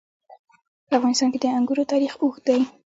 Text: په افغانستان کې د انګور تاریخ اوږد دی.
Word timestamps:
په 0.87 0.93
افغانستان 0.99 1.29
کې 1.33 1.39
د 1.41 1.45
انګور 1.57 1.79
تاریخ 1.91 2.13
اوږد 2.19 2.43
دی. 2.47 2.59